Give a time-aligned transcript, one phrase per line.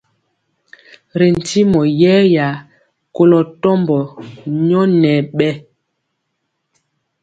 [1.17, 2.47] Ri ntimɔ yɛya
[3.15, 3.97] koló tɔmba
[4.65, 5.53] nyɔ nya bɛɛ.